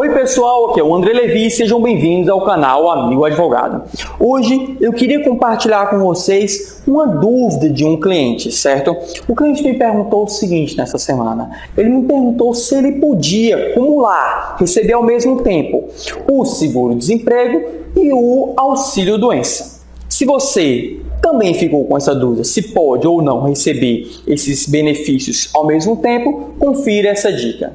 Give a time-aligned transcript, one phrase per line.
[0.00, 3.82] Oi pessoal, aqui é o André Levi, sejam bem-vindos ao canal Amigo Advogado.
[4.20, 8.96] Hoje eu queria compartilhar com vocês uma dúvida de um cliente, certo?
[9.26, 14.54] O cliente me perguntou o seguinte nessa semana, ele me perguntou se ele podia acumular,
[14.60, 15.88] receber ao mesmo tempo
[16.30, 19.82] o seguro-desemprego e o auxílio-doença.
[20.08, 25.66] Se você também ficou com essa dúvida se pode ou não receber esses benefícios ao
[25.66, 27.72] mesmo tempo, confira essa dica.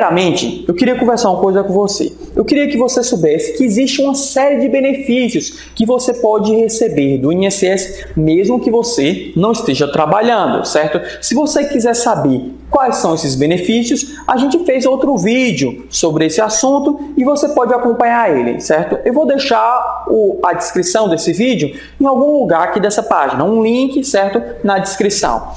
[0.00, 2.10] Primeiramente, eu queria conversar uma coisa com você.
[2.34, 7.18] Eu queria que você soubesse que existe uma série de benefícios que você pode receber
[7.18, 11.02] do INSS mesmo que você não esteja trabalhando, certo?
[11.22, 16.40] Se você quiser saber quais são esses benefícios, a gente fez outro vídeo sobre esse
[16.40, 18.96] assunto e você pode acompanhar ele, certo?
[19.04, 23.62] Eu vou deixar o, a descrição desse vídeo em algum lugar aqui dessa página, um
[23.62, 24.40] link, certo?
[24.64, 25.52] Na descrição.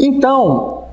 [0.00, 0.83] Então,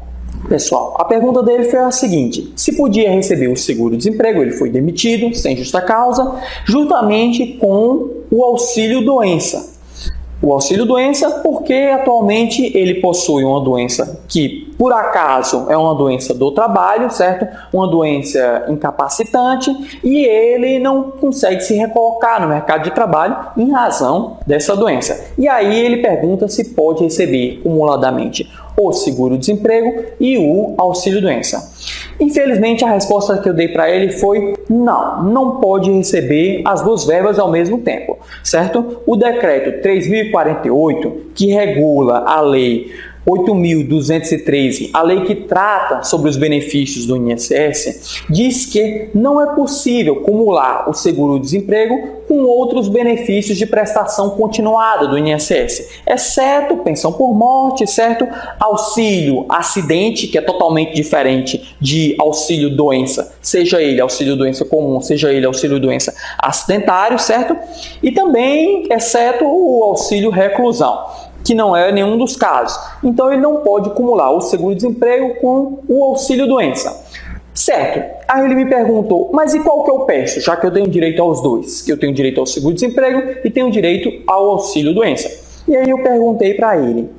[0.48, 5.34] Pessoal, a pergunta dele foi a seguinte: se podia receber o seguro-desemprego, ele foi demitido
[5.36, 9.72] sem justa causa, juntamente com o auxílio doença.
[10.42, 16.34] O auxílio doença porque atualmente ele possui uma doença que por acaso é uma doença
[16.34, 17.46] do trabalho, certo?
[17.72, 19.70] Uma doença incapacitante
[20.04, 25.28] e ele não consegue se recolocar no mercado de trabalho em razão dessa doença.
[25.38, 28.50] E aí ele pergunta se pode receber acumuladamente
[28.88, 31.72] o seguro-desemprego e o auxílio-doença.
[32.20, 37.04] Infelizmente, a resposta que eu dei para ele foi não, não pode receber as duas
[37.06, 39.02] verbas ao mesmo tempo, certo?
[39.08, 42.92] O decreto 3048, que regula a lei
[43.28, 50.22] 8.213, a lei que trata sobre os benefícios do INSS, diz que não é possível
[50.22, 57.86] acumular o seguro-desemprego com outros benefícios de prestação continuada do INSS, exceto pensão por morte,
[57.86, 58.28] certo?
[58.60, 65.32] Auxílio acidente, que é totalmente diferente de auxílio doença, seja ele auxílio doença comum, seja
[65.32, 67.56] ele auxílio doença acidentário, certo?
[68.02, 72.78] E também exceto o auxílio reclusão que não é nenhum dos casos.
[73.04, 77.10] Então ele não pode acumular o seguro-desemprego com o auxílio-doença.
[77.54, 78.02] Certo.
[78.28, 81.22] Aí ele me perguntou, mas e qual que eu peço, já que eu tenho direito
[81.22, 81.82] aos dois?
[81.82, 85.30] Que eu tenho direito ao seguro-desemprego e tenho direito ao auxílio-doença.
[85.68, 87.10] E aí eu perguntei para ele,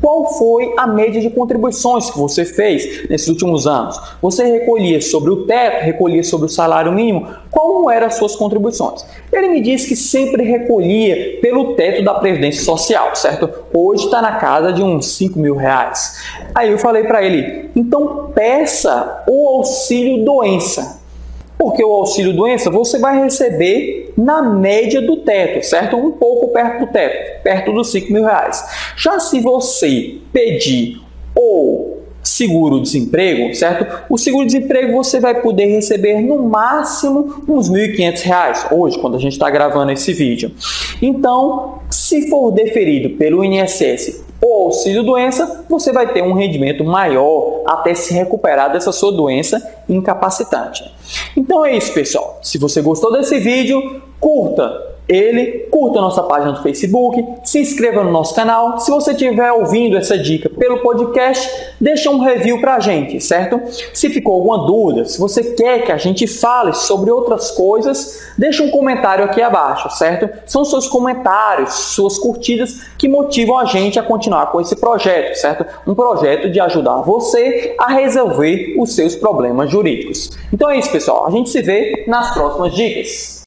[0.00, 4.00] qual foi a média de contribuições que você fez nesses últimos anos?
[4.22, 7.28] Você recolhia sobre o teto, recolhia sobre o salário mínimo?
[7.50, 9.04] Como eram as suas contribuições?
[9.32, 13.50] Ele me disse que sempre recolhia pelo teto da Previdência Social, certo?
[13.74, 16.22] Hoje está na casa de uns 5 mil reais.
[16.54, 20.99] Aí eu falei para ele, então peça o auxílio doença.
[21.60, 25.94] Porque o auxílio doença você vai receber na média do teto, certo?
[25.94, 28.64] Um pouco perto do teto, perto dos 5 mil reais.
[28.96, 31.02] Já se você pedir
[31.36, 34.04] o seguro-desemprego, certo?
[34.08, 39.32] O seguro-desemprego você vai poder receber no máximo uns R$ 1.500 hoje, quando a gente
[39.32, 40.52] está gravando esse vídeo.
[41.02, 47.59] Então, se for deferido pelo INSS ou auxílio doença, você vai ter um rendimento maior
[47.70, 50.84] até se recuperar dessa sua doença incapacitante.
[51.36, 52.38] Então é isso, pessoal.
[52.42, 58.04] Se você gostou desse vídeo, curta ele, curta a nossa página do Facebook, se inscreva
[58.04, 58.78] no nosso canal.
[58.78, 61.50] Se você estiver ouvindo essa dica pelo podcast,
[61.80, 63.60] deixa um review para a gente, certo?
[63.92, 68.62] Se ficou alguma dúvida, se você quer que a gente fale sobre outras coisas, deixa
[68.62, 70.30] um comentário aqui abaixo, certo?
[70.46, 75.66] São seus comentários, suas curtidas que motivam a gente a continuar com esse projeto, certo?
[75.86, 80.30] Um projeto de ajudar você a resolver os seus problemas jurídicos.
[80.52, 81.26] Então é isso, pessoal.
[81.26, 83.39] A gente se vê nas próximas dicas.